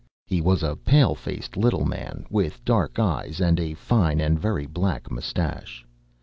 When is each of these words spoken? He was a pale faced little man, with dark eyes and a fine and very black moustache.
He 0.25 0.41
was 0.41 0.63
a 0.63 0.75
pale 0.77 1.13
faced 1.13 1.55
little 1.55 1.85
man, 1.85 2.25
with 2.31 2.65
dark 2.65 2.97
eyes 2.97 3.39
and 3.39 3.59
a 3.59 3.75
fine 3.75 4.19
and 4.19 4.39
very 4.39 4.65
black 4.65 5.11
moustache. 5.11 5.85